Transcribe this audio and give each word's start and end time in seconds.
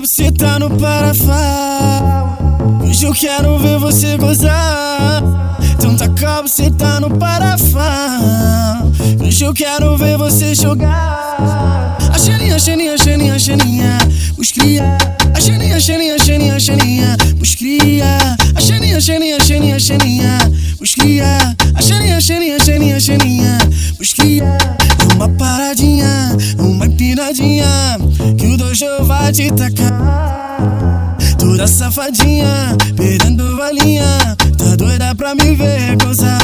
buceta 0.00 0.58
no 0.58 0.70
parafal. 0.70 2.38
Hoje 2.82 3.06
eu 3.06 3.12
quero 3.12 3.58
ver 3.58 3.78
você 3.78 4.16
gozar. 4.16 5.22
Então 5.74 5.96
taca 5.96 6.38
a 6.38 6.42
buceta 6.42 7.00
no 7.00 7.10
parafal. 7.18 8.92
Hoje 9.20 9.44
eu 9.44 9.52
quero 9.52 9.96
ver 9.96 10.16
você 10.16 10.54
jogar. 10.54 11.96
A 12.12 12.18
xeninha, 12.18 12.58
xeninha, 12.58 12.96
xeninha, 12.96 13.38
xeninha. 13.38 13.98
Os 14.36 14.52
cria. 14.52 14.96
A 15.34 15.40
xeninha, 15.40 15.80
xeninha, 15.80 16.18
xeninha, 16.18 16.60
xeninha. 16.60 17.16
Os 17.40 17.54
cria. 17.54 18.18
A 18.54 18.60
xeninha, 18.60 19.00
xeninha, 19.00 19.38
xeninha, 19.40 19.80
xeninha. 19.80 20.38
Os 20.80 20.94
cria. 20.94 21.56
A 21.74 21.82
xeninha, 21.82 22.20
xeninha, 22.20 22.58
xeninha, 22.60 23.00
xeninha. 23.00 23.58
Os 23.58 23.66
cria. 23.66 23.67
Que 28.78 28.84
o 28.84 28.90
dojo 28.90 29.04
vai 29.06 29.32
te 29.32 29.50
tacar. 29.50 31.08
Toda 31.36 31.66
safadinha, 31.66 32.76
perdendo 32.96 33.56
valinha. 33.56 34.36
Tá 34.56 34.76
doida 34.76 35.12
pra 35.16 35.34
me 35.34 35.56
ver 35.56 35.96
gozar. 35.96 36.38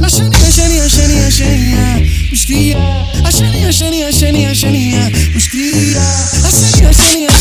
Na 0.00 0.08
xaninha, 0.08 0.50
xaninha, 0.50 0.88
xaninha, 0.88 1.30
xaninha. 1.30 2.32
Os 2.32 2.44
cria. 2.46 2.78
A 3.26 3.30
xaninha, 3.30 3.70
xaninha, 3.70 4.10
xaninha, 4.10 4.54
xaninha. 4.54 5.12
Os 5.36 5.48
cria. 5.48 6.00
A 6.46 6.50
xaninha, 6.50 6.92
xaninha. 6.94 7.31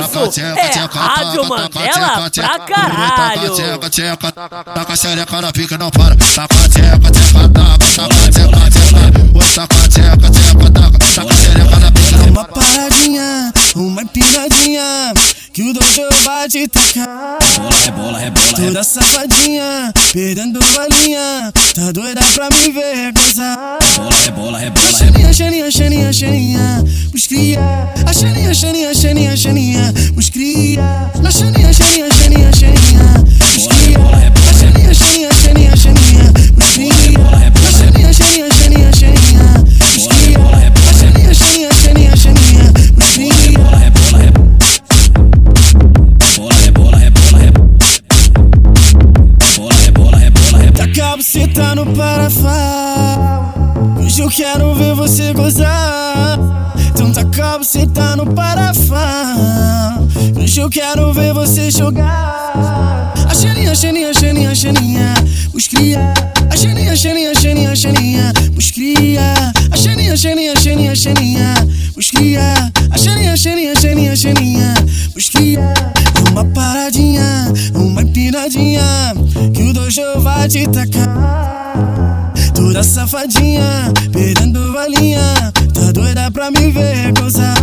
Isso 0.00 0.40
é 0.40 0.88
Rádio 0.92 1.44
Mandela 1.48 2.08
pra 2.10 2.58
caralho. 2.58 3.54
Taca 4.74 4.92
a 4.92 4.96
xereca 4.96 5.40
na 5.40 5.52
pica, 5.52 5.78
não 5.78 5.90
para. 5.90 6.16
Taca 6.16 6.54
a 6.54 6.68
tcheca, 6.68 7.10
tcheca, 7.10 7.48
taca. 7.48 7.78
Taca 7.94 8.14
a 8.14 8.30
tcheca, 8.30 8.70
tcheca. 8.70 8.98
Oi, 9.34 9.44
taca 9.54 9.76
a 9.76 9.88
tcheca, 9.88 10.30
tcheca, 10.30 10.70
taca. 10.70 10.98
Taca 11.14 11.32
a 11.32 11.36
xereca 11.36 11.78
na 11.78 11.92
pica, 11.92 12.16
não 12.16 12.28
Uma 12.28 12.44
paradinha, 12.44 13.52
uma 13.76 14.02
empiradinha. 14.02 15.14
Que 15.52 15.62
o 15.62 15.72
dojo 15.72 16.08
vai 16.24 16.48
te 16.48 16.66
tacar. 16.66 17.38
Rebola, 17.40 17.70
rebola, 17.84 18.18
rebola. 18.18 18.56
Toda 18.56 18.82
safadinha, 18.82 19.92
perdendo 20.12 20.58
valinha. 20.74 21.52
Tá 21.72 21.92
doida 21.92 22.20
pra 22.34 22.48
me 22.50 22.72
ver 22.72 23.12
gozar. 23.12 23.78
Rebola, 23.80 24.16
rebola, 24.24 24.58
rebola. 24.58 24.92
Xaninha, 24.98 25.32
xaninha, 25.32 25.70
xaninha, 25.70 26.12
xaninha. 26.12 26.84
Os 27.14 27.26
cria. 27.28 27.60
A 28.04 28.12
xaninha, 28.12 28.52
xaninha, 28.52 28.94
xaninha, 28.94 29.36
xaninha. 29.36 29.63
A 51.34 51.36
buceta 51.36 51.74
no 51.74 51.84
parafal. 51.94 53.54
Hoje 53.98 54.22
eu 54.22 54.28
quero 54.28 54.72
ver 54.76 54.94
você 54.94 55.32
gozar. 55.32 56.38
Então 56.86 57.12
taca 57.12 57.54
a 57.54 57.58
buceta 57.58 58.14
no 58.14 58.32
parafal. 58.34 60.06
Hoje 60.40 60.60
eu 60.60 60.70
quero 60.70 61.12
ver 61.12 61.34
você 61.34 61.72
jogar. 61.72 63.12
A 63.28 63.34
xeninha, 63.34 63.74
xeninha, 63.74 64.14
xeninha, 64.14 64.54
xeninha. 64.54 65.14
Os 65.52 65.66
cria. 65.66 66.14
A 66.48 66.56
xeninha, 66.56 66.94
xeninha, 66.94 67.34
xeninha, 67.34 67.74
xeninha. 67.74 68.32
Os 68.56 68.70
cria. 68.70 69.34
A 69.72 69.76
xeninha, 69.76 70.16
xeninha, 70.16 70.54
xeninha, 70.54 70.94
xeninha. 70.94 71.54
Os 71.96 72.10
cria. 72.12 72.54
A 72.92 72.96
xeninha, 72.96 73.36
xeninha, 73.36 73.74
xeninha, 73.74 74.14
xeninha. 74.14 74.74
Os 75.16 75.28
cria. 75.28 75.74
Uma 76.30 76.44
paradinha, 76.44 77.52
uma 77.74 78.02
empiradinha. 78.02 78.84
Que 79.94 80.00
o 80.00 80.06
dojo 80.06 80.20
vai 80.22 80.48
te 80.48 80.66
tacar. 80.66 82.24
Toda 82.52 82.82
safadinha, 82.82 83.92
perdendo 84.12 84.72
valinha. 84.72 85.52
Tá 85.72 85.92
doida 85.92 86.32
pra 86.32 86.50
me 86.50 86.72
ver 86.72 87.12
gozar. 87.12 87.54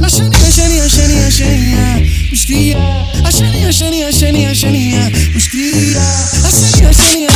Na 0.00 0.08
xaninha, 0.08 0.50
xaninha, 0.50 0.88
xaninha, 0.88 1.30
xaninha. 1.30 2.32
Os 2.32 2.44
cria. 2.46 2.78
A 3.26 3.30
xaninha, 3.30 3.70
xaninha, 3.70 4.10
xaninha, 4.10 4.54
xaninha. 4.54 5.12
Os 5.36 5.48
cria. 5.48 6.00
A 6.46 6.50
xaninha, 6.50 6.92
xaninha. 6.94 7.31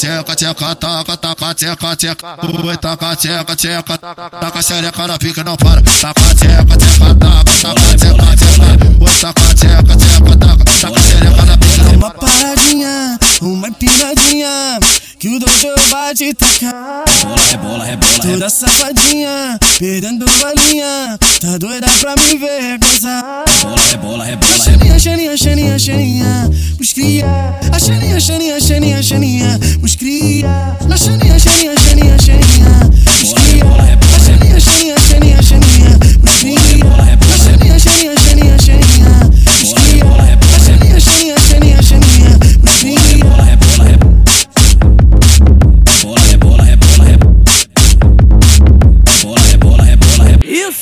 Tcheca, 0.00 0.34
tcheca, 0.34 0.74
taca, 0.74 1.16
taca 1.16 1.54
tcheca, 1.54 1.96
tcheca. 1.96 2.36
Oi, 2.64 2.76
taca 2.78 3.16
tcheca, 3.16 3.56
tcheca. 3.56 3.98
Taca 3.98 4.62
xereca 4.62 5.06
na 5.06 5.18
pica, 5.18 5.44
não 5.44 5.56
para. 5.56 5.82
Taca 5.82 6.34
tcheca, 6.34 6.76
tcheca, 6.76 7.14
taca. 7.14 7.44
Taca 7.60 7.96
tcheca, 7.98 8.36
tcheca. 8.36 8.64
Oi, 9.00 9.10
taca 9.20 9.54
tcheca, 9.54 9.96
tcheca, 9.96 10.36
taca. 10.36 10.64
Xereca 11.00 11.44
na 11.44 11.58
pica, 11.58 11.82
não 11.82 11.89
Uma 11.89 11.89
Que 15.20 15.28
o 15.28 15.38
dojo 15.38 15.74
vai 15.90 16.14
te 16.14 16.32
tacar. 16.32 17.04
Rebola, 17.06 17.36
rebola, 17.50 17.84
rebola. 17.84 18.22
Toda 18.22 18.48
safadinha, 18.48 19.58
perdendo 19.78 20.24
valinha. 20.40 21.18
Tá 21.38 21.58
doida 21.58 21.86
pra 22.00 22.14
me 22.16 22.38
ver 22.38 22.78
gozar. 22.78 23.44
Rebola, 23.46 23.76
rebola, 23.90 24.24
A 24.24 24.26
rebola. 24.26 24.64
xaninha, 24.64 24.98
xaninha, 24.98 25.36
xaninha, 25.36 25.78
xaninha. 25.78 26.50
Os 26.80 26.92
cria. 26.94 27.26
A 27.70 27.78
xaninha, 27.78 28.18
xaninha, 28.18 28.60
xaninha, 28.60 29.02
xaninha. 29.02 29.60
Os 29.82 29.94
cria. 29.94 30.48
Xaninha, 30.80 30.96
xaninha, 30.96 31.38